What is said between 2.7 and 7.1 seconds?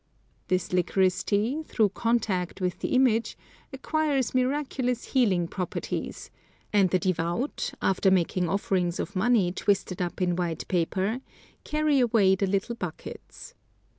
the image, acquires miraculous healing properties, and the